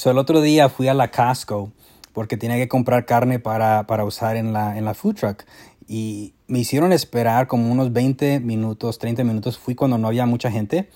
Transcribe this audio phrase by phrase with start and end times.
[0.00, 1.72] So, el otro día fui a la Costco
[2.14, 5.44] porque tenía que comprar carne para, usar en la, en la food truck.
[5.86, 9.58] Y me hicieron esperar como unos 20 minutos, 30 minutos.
[9.58, 10.88] Fui cuando no había mucha gente.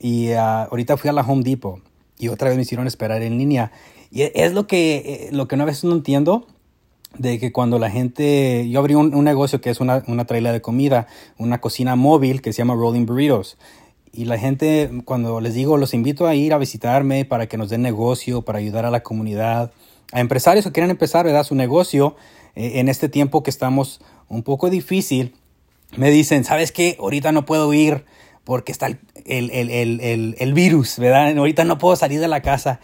[0.00, 1.80] Y ah, ahorita fui a la Home Depot
[2.18, 3.70] y otra vez me hicieron esperar en línea.
[4.10, 6.48] Y es lo que, eh, lo que a veces no entiendo
[7.16, 10.60] de que cuando la gente, yo abrí un, negocio que es una, una traila de
[10.60, 11.06] comida,
[11.38, 13.58] una cocina móvil que se llama Rolling Burritos.
[14.12, 17.70] Y la gente, cuando les digo, los invito a ir a visitarme para que nos
[17.70, 19.72] den negocio, para ayudar a la comunidad,
[20.12, 21.44] a empresarios que quieran empezar, ¿verdad?
[21.44, 22.16] Su negocio
[22.56, 25.36] eh, en este tiempo que estamos un poco difícil,
[25.96, 26.96] me dicen, ¿sabes qué?
[26.98, 28.04] Ahorita no puedo ir
[28.44, 31.36] porque está el, el, el, el, virus, ¿verdad?
[31.36, 32.80] Ahorita no puedo salir de la casa.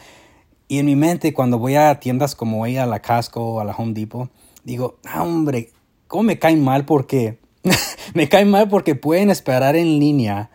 [0.69, 3.73] Y en mi mente, cuando voy a tiendas como voy a la Casco a la
[3.73, 4.31] Home Depot,
[4.65, 5.71] digo, ah, hombre,
[6.07, 6.85] ¿cómo me caen mal?
[6.85, 7.39] Porque
[8.15, 10.51] me caen mal porque pueden esperar en línea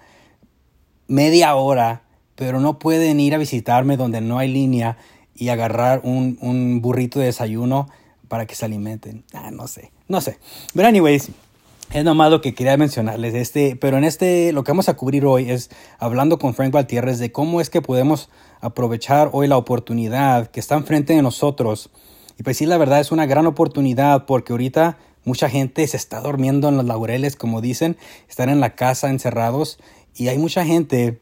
[1.11, 2.03] media hora,
[2.35, 4.97] pero no pueden ir a visitarme donde no hay línea
[5.35, 7.89] y agarrar un, un burrito de desayuno
[8.29, 9.26] para que se alimenten.
[9.34, 10.39] Ah, no sé, no sé.
[10.73, 11.32] Pero anyways,
[11.91, 13.34] es nomás lo que quería mencionarles.
[13.34, 17.20] Este, pero en este, lo que vamos a cubrir hoy es hablando con Frank Valtierres
[17.20, 18.29] de cómo es que podemos
[18.62, 21.89] aprovechar hoy la oportunidad que está enfrente de nosotros.
[22.39, 26.21] Y pues sí, la verdad es una gran oportunidad porque ahorita mucha gente se está
[26.21, 27.98] durmiendo en los laureles, como dicen,
[28.29, 29.77] están en la casa encerrados
[30.15, 31.20] y hay mucha gente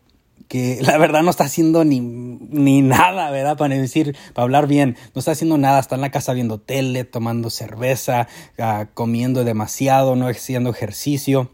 [0.50, 3.58] que la verdad no está haciendo ni, ni nada, ¿verdad?
[3.58, 7.06] Para decir, para hablar bien, no está haciendo nada, está en la casa viendo tele,
[7.06, 11.52] tomando cerveza, ah, comiendo demasiado, no haciendo ejercicio.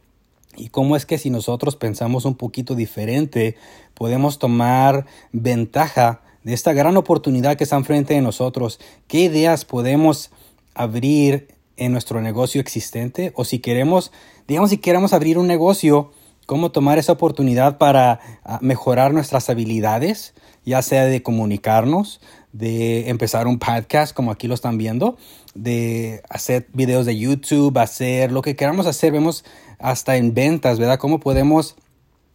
[0.57, 3.57] Y cómo es que si nosotros pensamos un poquito diferente,
[3.93, 8.79] podemos tomar ventaja de esta gran oportunidad que está enfrente de nosotros.
[9.07, 10.31] ¿Qué ideas podemos
[10.73, 13.33] abrir en nuestro negocio existente?
[13.35, 14.13] O si queremos,
[14.47, 16.11] digamos, si queremos abrir un negocio,
[16.45, 20.33] cómo tomar esa oportunidad para ah, mejorar nuestras habilidades,
[20.65, 22.21] ya sea de comunicarnos,
[22.53, 25.17] de empezar un podcast como aquí lo están viendo,
[25.53, 29.43] de hacer videos de YouTube, hacer lo que queramos hacer, vemos
[29.79, 30.99] hasta en ventas, ¿verdad?
[30.99, 31.75] Cómo podemos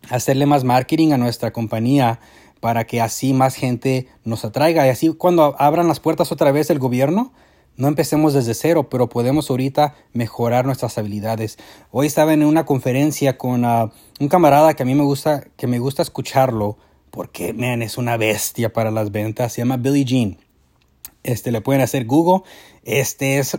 [0.08, 2.20] hacerle más marketing a nuestra compañía
[2.60, 6.70] para que así más gente nos atraiga y así cuando abran las puertas otra vez
[6.70, 7.32] el gobierno,
[7.76, 11.58] no empecemos desde cero, pero podemos ahorita mejorar nuestras habilidades.
[11.90, 15.66] Hoy estaba en una conferencia con ah, un camarada que a mí me gusta, que
[15.66, 16.76] me gusta escucharlo,
[17.10, 19.52] porque, man, es una bestia para las ventas.
[19.52, 20.38] Se llama Billy Jean.
[21.22, 22.42] Este, le pueden hacer Google.
[22.84, 23.58] Este es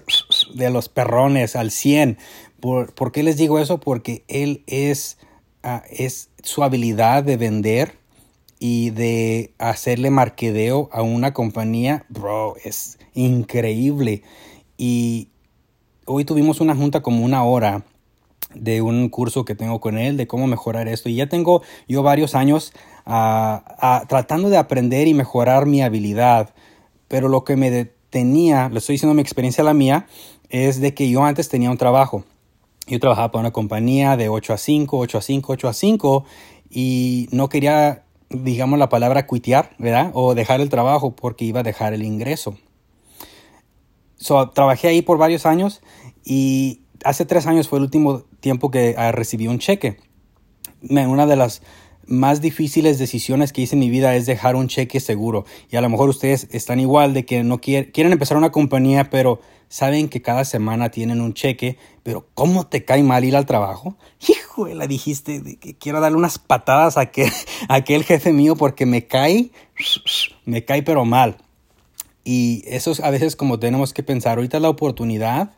[0.55, 2.17] de los perrones al 100.
[2.59, 3.79] ¿Por, qué les digo eso?
[3.79, 5.17] Porque él es,
[5.63, 8.00] ah, es su habilidad de vender
[8.63, 14.22] y de hacerle marquedeo a una compañía, bro, es increíble.
[14.77, 15.29] Y
[16.05, 17.83] hoy tuvimos una junta como una hora
[18.53, 21.09] de un curso que tengo con él de cómo mejorar esto.
[21.09, 22.72] Y ya tengo yo varios años
[23.07, 26.53] uh, tratando de aprender y mejorar mi habilidad.
[27.07, 30.05] Pero lo que me detenía, le estoy diciendo mi experiencia la mía,
[30.49, 32.25] es de que yo antes tenía un trabajo.
[32.85, 36.25] Yo trabajaba para una compañía de 8 a 5, 8 a 5, 8 a 5
[36.69, 38.03] y no quería
[38.34, 40.12] digamos la palabra cuitear, ¿verdad?
[40.14, 42.58] O dejar el trabajo porque iba a dejar el ingreso.
[44.18, 45.81] So, trabajé ahí por varios años
[46.24, 49.97] y hace tres años fue el último tiempo que ah, recibí un cheque.
[50.90, 51.62] Una de las
[52.08, 55.46] más difíciles decisiones que hice en mi vida es dejar un cheque seguro.
[55.70, 59.09] Y a lo mejor ustedes están igual de que no quieren, quieren empezar una compañía,
[59.09, 59.40] pero
[59.70, 63.96] saben que cada semana tienen un cheque, pero ¿cómo te cae mal ir al trabajo?
[64.67, 67.31] Hijo, la dijiste que quiero darle unas patadas a aquel,
[67.69, 69.51] a aquel jefe mío porque me cae,
[70.45, 71.38] me cae pero mal.
[72.23, 75.53] Y eso es a veces como tenemos que pensar, ahorita la oportunidad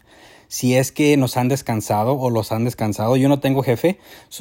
[0.54, 3.18] si es que nos han descansado o los han descansado.
[3.18, 3.98] Yo no tengo jefe,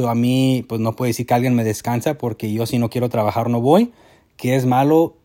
[0.07, 3.09] a mí pues no puedo decir que alguien me descansa porque yo si no quiero
[3.09, 3.93] trabajar no voy.
[4.37, 5.17] Que es malo,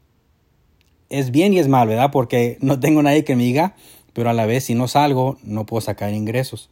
[1.09, 2.09] es bien y es mal, ¿verdad?
[2.11, 3.75] Porque no tengo nadie que me diga,
[4.13, 6.69] pero a la vez si no salgo no puedo sacar ingresos.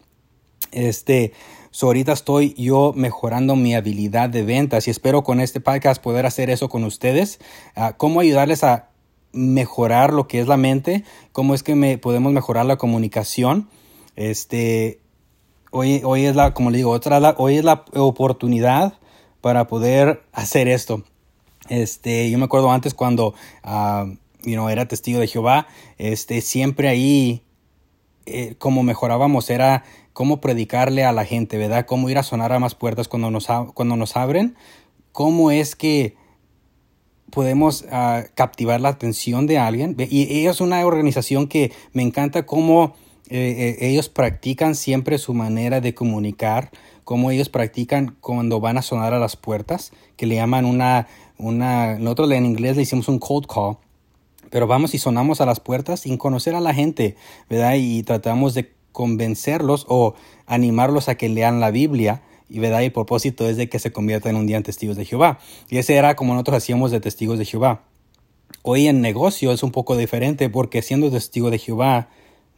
[0.71, 1.33] Este,
[1.75, 6.25] so ahorita estoy yo mejorando mi habilidad de ventas y espero con este podcast poder
[6.25, 7.41] hacer eso con ustedes.
[7.75, 8.91] Uh, cómo ayudarles a
[9.33, 13.67] mejorar lo que es la mente, cómo es que me, podemos mejorar la comunicación
[14.15, 15.01] este,
[15.69, 18.93] hoy, hoy es la, como le digo, otra, hoy es la oportunidad
[19.41, 21.03] para poder hacer esto.
[21.67, 23.33] Este, yo me acuerdo antes cuando,
[23.65, 25.67] uh, era testigo de Jehová,
[25.97, 27.41] este, siempre ahí,
[28.25, 29.83] eh, como mejorábamos, era
[30.13, 31.85] cómo predicarle a la gente, ¿verdad?
[31.85, 34.55] Cómo ir a sonar a más puertas cuando nos, cuando nos abren.
[35.11, 36.15] Cómo es que
[37.31, 39.95] podemos ah, captivar la atención de alguien.
[39.97, 42.93] Y es una organización que me encanta cómo
[43.29, 46.69] eh, eh, ellos practican siempre su manera de comunicar,
[47.03, 51.07] como ellos practican cuando van a sonar a las puertas, que le llaman una,
[51.37, 53.77] una nosotros en inglés le hicimos un cold call,
[54.49, 57.15] Pero vamos y sonamos a las puertas sin conocer a la gente,
[57.49, 57.75] ¿verdad?
[57.77, 60.15] Y tratamos de convencerlos o
[60.45, 62.21] animarlos a que lean la Biblia.
[62.49, 62.81] Y, ¿verdad?
[62.81, 65.39] y el propósito es de que se conviertan un día en testigos de Jehová.
[65.69, 67.83] Y ese era como nosotros hacíamos de testigos de Jehová.
[68.61, 72.09] Hoy en negocio es un poco diferente porque siendo testigo de Jehová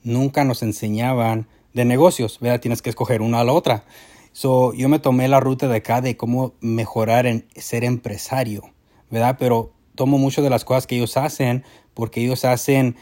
[0.04, 2.60] nunca nos enseñaban de negocios, ¿verdad?
[2.60, 3.86] Tienes que escoger una a la otra.
[4.32, 8.70] So, yo me tomé la ruta de acá de cómo mejorar en ser empresario,
[9.10, 9.38] ¿verdad?
[9.40, 12.96] Pero tomo mucho de las cosas que ellos hacen porque ellos hacen,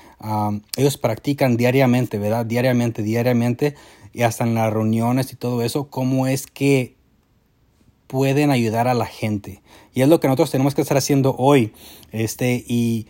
[0.77, 2.45] ellos practican diariamente, ¿verdad?
[2.45, 3.75] Diariamente, diariamente
[4.13, 6.95] y hasta en las reuniones y todo eso, cómo es que
[8.07, 9.61] pueden ayudar a la gente.
[9.93, 11.73] Y es lo que nosotros tenemos que estar haciendo hoy.
[12.13, 13.07] Este, y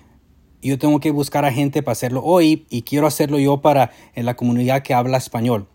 [0.64, 4.26] yo tengo que buscar a gente para hacerlo hoy y quiero hacerlo yo para en
[4.26, 5.68] la comunidad que habla español.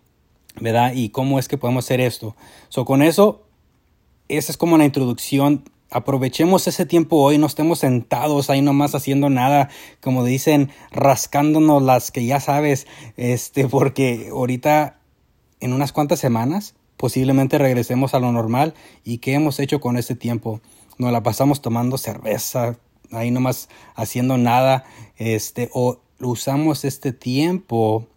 [0.59, 0.91] ¿Verdad?
[0.93, 2.35] Y cómo es que podemos hacer esto.
[2.67, 3.47] So, con eso,
[4.27, 9.29] esa es como la introducción aprovechemos ese tiempo hoy, no estemos sentados ahí nomás haciendo
[9.29, 14.99] nada, como dicen, rascándonos las que ya sabes, este, porque ahorita
[15.59, 18.73] en unas cuantas semanas posiblemente regresemos a lo normal
[19.03, 20.61] y qué hemos hecho con este tiempo.
[20.97, 22.77] Nos la pasamos tomando cerveza,
[23.11, 24.85] ahí nomás haciendo nada,
[25.17, 28.07] este, o usamos este tiempo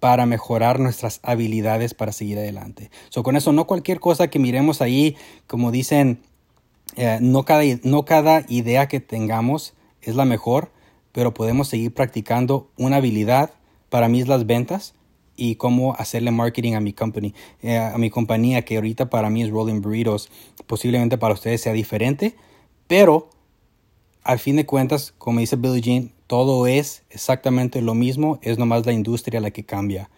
[0.00, 2.90] para mejorar nuestras habilidades para seguir adelante.
[3.10, 5.16] So, con eso, no cualquier cosa que miremos ahí,
[5.46, 6.22] como dicen,
[6.96, 10.70] eh, no, cada, no cada idea que tengamos es la mejor,
[11.12, 13.52] pero podemos seguir practicando una habilidad.
[13.88, 14.94] Para mí es las ventas
[15.36, 19.42] y cómo hacerle marketing a mi company, eh, a mi compañía, que ahorita para mí
[19.42, 20.30] es Rolling Burritos.
[20.66, 22.34] Posiblemente para ustedes sea diferente,
[22.86, 23.30] pero
[24.22, 28.86] al fin de cuentas, como dice Billie Jean, todo es exactamente lo mismo, es nomás
[28.86, 30.08] la industria la que cambia.